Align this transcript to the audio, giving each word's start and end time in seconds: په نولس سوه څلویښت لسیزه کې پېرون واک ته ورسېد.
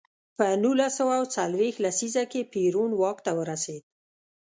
په 0.37 0.45
نولس 0.63 0.93
سوه 0.99 1.15
څلویښت 1.35 1.79
لسیزه 1.85 2.23
کې 2.31 2.49
پېرون 2.53 2.91
واک 3.01 3.17
ته 3.25 3.31
ورسېد. 3.39 3.83